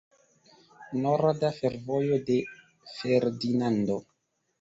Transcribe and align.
Norda 1.01 1.51
fervojo 1.57 2.17
de 2.31 2.39
Ferdinando. 2.95 3.99